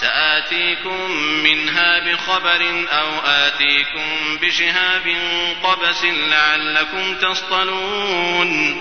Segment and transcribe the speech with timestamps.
[0.00, 5.16] سآتيكم منها بخبر أو آتيكم بشهاب
[5.62, 8.80] قبس لعلكم تصطلون.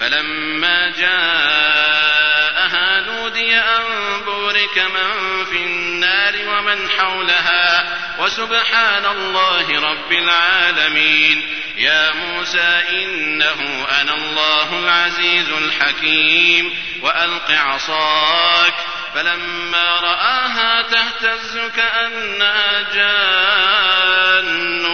[0.00, 3.82] فلما جاءها نودي أن
[4.26, 7.96] بورك من في النار ومن حولها.
[8.20, 11.42] وسبحان الله رب العالمين.
[11.76, 16.74] يا موسى إنه أنا الله العزيز الحكيم.
[17.02, 18.74] وألق عصاك
[19.16, 24.84] فلما رآها تهتز كأنها جان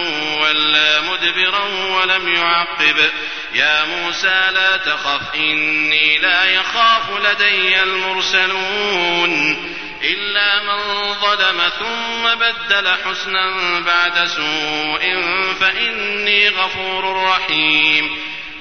[0.41, 3.09] ولا مدبرا ولم يعقب.
[3.53, 9.33] يا موسى لا تخف إني لا يخاف لدي المرسلون.
[10.03, 15.21] إلا من ظلم ثم بدل حسنا بعد سوء
[15.59, 18.32] فإني غفور رحيم.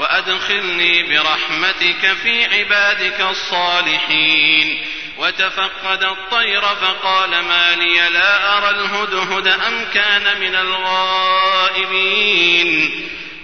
[0.00, 4.84] وأدخلني برحمتك في عبادك الصالحين.
[5.18, 11.90] وتفقد الطير فقال ما لي لا أرى الهدهد أم كان من الغائبين.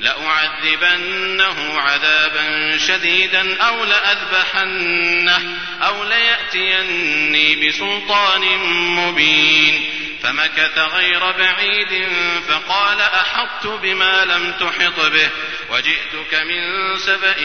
[0.00, 5.42] لأعذبنه عذابا شديدا أو لأذبحنه
[5.82, 8.58] أو ليأتيني بسلطان
[8.96, 9.90] مبين.
[10.22, 12.08] فمكث غير بعيد
[12.48, 15.30] فقال أحطت بما لم تحط به.
[15.72, 16.62] وجئتك من
[16.98, 17.36] سبأ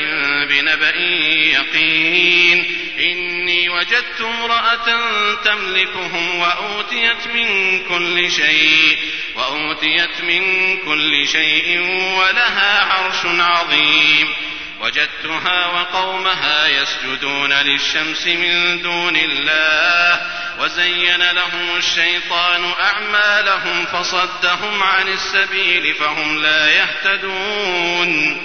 [0.50, 0.96] بنبأ
[1.56, 2.78] يقين.
[3.00, 5.02] إني وجدت امرأة
[5.44, 8.98] تملكهم وأوتيت من كل شيء
[9.36, 11.80] وأوتيت من كل شيء
[12.18, 14.28] ولها عرش عظيم.
[14.82, 20.17] وجدتها وقومها يسجدون للشمس من دون الله
[20.60, 28.42] وزين لهم الشيطان أعمالهم فصدهم عن السبيل فهم لا يهتدون.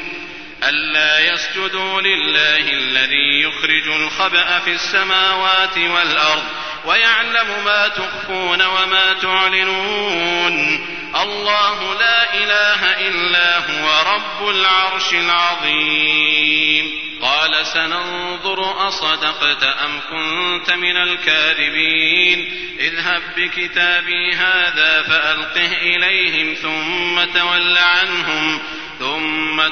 [0.69, 6.45] ألا يسجدوا لله الذي يخرج الخبأ في السماوات والأرض
[6.85, 10.87] ويعلم ما تخفون وما تعلنون.
[11.23, 16.91] الله لا إله إلا هو رب العرش العظيم.
[17.23, 22.53] قال سننظر أصدقت أم كنت من الكاذبين.
[22.79, 28.63] اذهب بكتابي هذا فألقه إليهم ثم تول عنهم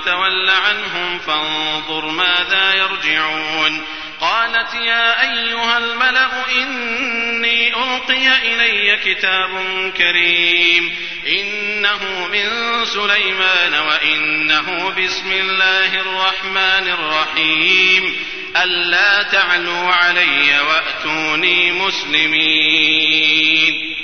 [0.01, 3.83] وتول عنهم فانظر ماذا يرجعون.
[4.31, 9.51] قالت يا أيها الملأ إني ألقي إلي كتاب
[9.97, 10.97] كريم
[11.27, 12.49] إنه من
[12.85, 18.17] سليمان وإنه بسم الله الرحمن الرحيم
[18.57, 23.11] ألا تعلوا علي وأتوني مسلمين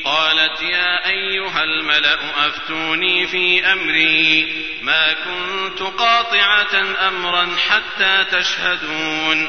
[0.05, 4.52] قالت يا أيها الملأ أفتوني في أمري
[4.82, 9.49] ما كنت قاطعة أمرا حتى تشهدون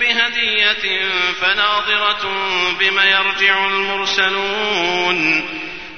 [0.00, 1.10] بهدية
[1.40, 2.22] فناظرة
[2.80, 5.48] بم يرجع المرسلون.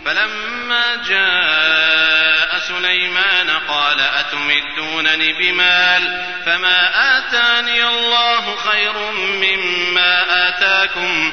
[0.04, 11.32] فلما جاء سليمان قال أتمدونني بمال فما آتاني الله خير مما آتاكم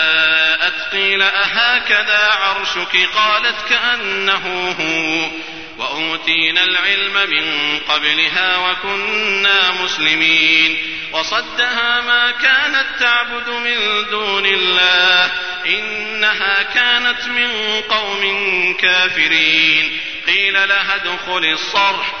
[1.11, 5.31] قيل أهكذا عرشك؟ قالت كأنه هو.
[5.77, 10.77] وأوتينا العلم من قبلها وكنا مسلمين.
[11.11, 15.31] وصدها ما كانت تعبد من دون الله.
[15.65, 18.23] إنها كانت من قوم
[18.79, 19.99] كافرين.
[20.27, 22.20] قيل لها ادخل الصرح.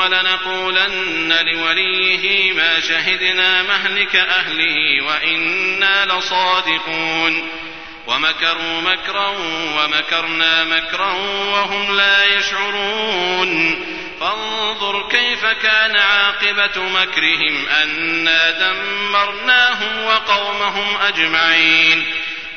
[0.00, 7.48] ثم لنقولن لوليه ما شهدنا مهلك أهله وإنا لصادقون
[8.06, 9.28] ومكروا مكرا
[9.76, 11.12] ومكرنا مكرا
[11.52, 13.78] وهم لا يشعرون
[14.20, 22.06] فانظر كيف كان عاقبة مكرهم أنا دمرناهم وقومهم أجمعين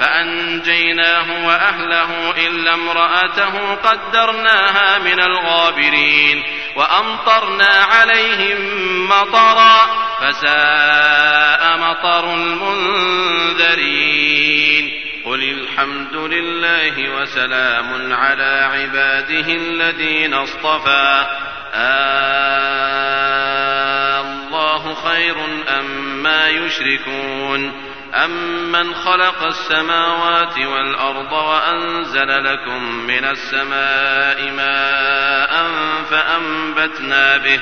[0.00, 6.42] فأنجيناه وأهله إلا امرأته قدرناها من الغابرين
[6.76, 8.58] وأمطرنا عليهم
[9.08, 9.86] مطرا
[10.20, 13.88] فساء مطر المنذرين
[15.24, 21.26] قل الحمد لله وسلام على عباده الذين اصطفى
[21.74, 23.08] آه
[24.20, 25.36] الله خير
[25.78, 25.86] أم
[26.22, 35.70] ما يشركون أمن خلق السماوات والأرض وأنزل لكم من السماء ماء
[36.10, 37.60] فأنبتنا به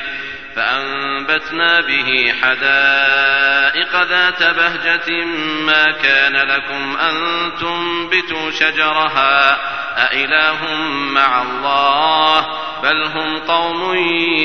[0.57, 5.25] فأنبتنا به حدائق ذات بهجة
[5.67, 7.15] ما كان لكم أن
[7.61, 9.59] تنبتوا شجرها
[9.97, 10.75] أإله
[11.13, 12.47] مع الله
[12.83, 13.97] بل هم قوم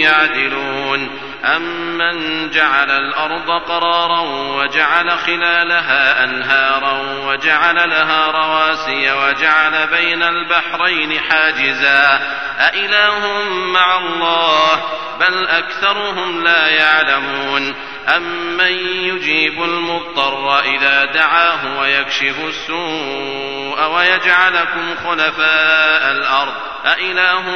[0.02, 12.20] يعدلون أمن جعل الأرض قرارا وجعل خلالها أنهارا وجعل لها رواسي وجعل بين البحرين حاجزا
[12.60, 14.84] أإله مع الله
[15.20, 17.76] بل أكثرهم لا يعلمون
[18.16, 18.72] أمن
[19.06, 26.54] يجيب المضطر إذا دعاه ويكشف السوء ويجعلكم خلفاء الأرض
[26.86, 27.50] أإله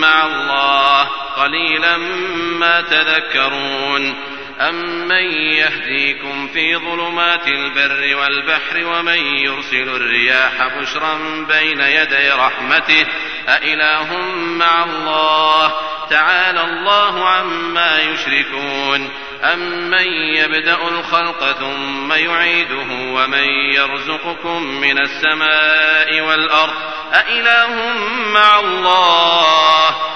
[0.00, 1.96] مع الله قليلا
[2.58, 4.14] ما تذكرون.
[4.60, 13.06] أمن يهديكم في ظلمات البر والبحر ومن يرسل الرياح بشرا بين يدي رحمته؟
[13.48, 15.72] أإله مع الله.
[16.10, 19.10] تعالى الله عما يشركون.
[19.44, 26.74] أمن يبدأ الخلق ثم يعيده ومن يرزقكم من السماء والأرض؟
[27.14, 27.92] أإله
[28.26, 30.15] مع الله.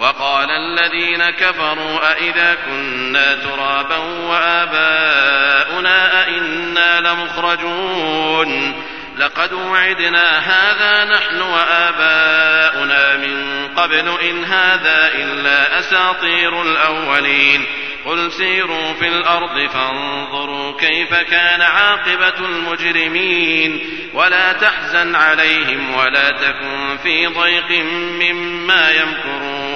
[0.00, 8.74] وقال الذين كفروا أئذا كنا ترابا وآباؤنا أئنا لمخرجون
[9.18, 17.66] لقد وعدنا هذا نحن وآباؤنا من قبل إن هذا إلا أساطير الأولين
[18.04, 23.80] قل سيروا في الأرض فانظروا كيف كان عاقبة المجرمين
[24.14, 27.84] ولا تحزن عليهم ولا تكن في ضيق
[28.20, 29.69] مما يمكرون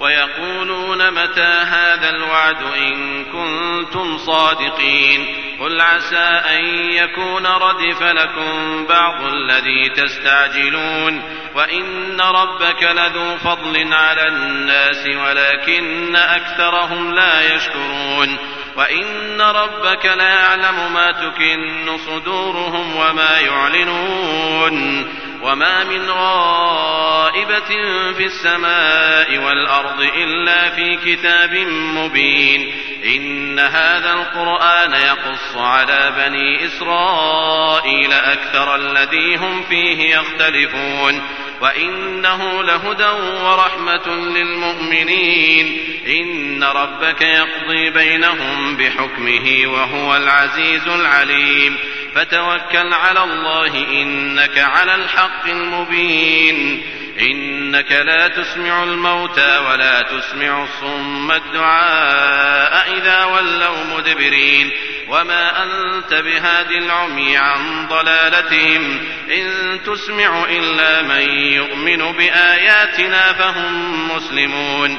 [0.00, 5.26] ويقولون متى هذا الوعد إن كنتم صادقين
[5.60, 11.22] قل عسى أن يكون ردف لكم بعض الذي تستعجلون
[11.54, 18.36] وإن ربك لذو فضل على الناس ولكن أكثرهم لا يشكرون
[18.76, 25.06] وإن ربك ليعلم ما تكن صدورهم وما يعلنون
[25.42, 27.68] وما من غائبة
[28.16, 31.54] في السماء والأرض إلا في كتاب
[31.94, 32.72] مبين
[33.04, 41.22] إن هذا القرآن يقص على بني إسرائيل أكثر الذي هم فيه يختلفون
[41.60, 43.10] وإنه لهدى
[43.42, 51.76] ورحمة للمؤمنين إن ربك يقضي بينهم بحكمه وهو العزيز العليم
[52.14, 56.82] فتوكل على الله إنك على الحق المبين.
[57.20, 64.70] إنك لا تسمع الموتى ولا تسمع الصم الدعاء إذا ولوا مدبرين.
[65.08, 68.98] وما أنت بهاد العمي عن ضلالتهم.
[69.30, 74.98] إن تسمع إلا من يؤمن بآياتنا فهم مسلمون.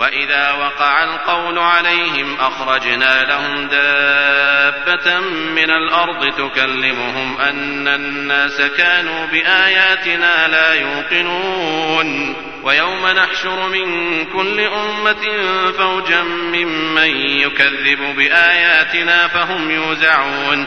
[0.00, 10.74] وإذا وقع القول عليهم أخرجنا لهم دابة من الأرض تكلمهم أن الناس كانوا بآياتنا لا
[10.74, 15.26] يوقنون ويوم نحشر من كل أمة
[15.78, 20.66] فوجا ممن يكذب بآياتنا فهم يوزعون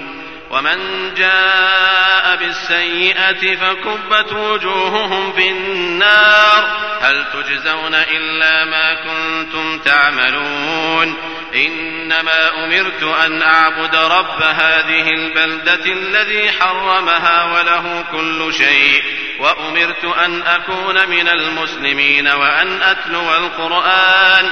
[0.51, 6.77] ومن جاء بالسيئة فكبت وجوههم في النار.
[7.01, 11.17] هل تجزون إلا ما كنتم تعملون؟
[11.55, 19.03] إنما أمرت أن أعبد رب هذه البلدة الذي حرمها وله كل شيء
[19.39, 24.51] وأمرت أن أكون من المسلمين وأن أتلو القرآن.